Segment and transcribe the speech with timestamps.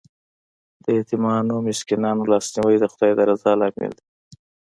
[0.83, 4.05] د یتیمانو او مسکینانو لاسنیوی د خدای د رضا لامل دی.